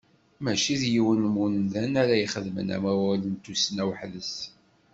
[0.43, 4.33] Mačči d yiwen n wemdan ara ixedmen amawal n tussna weḥd-s.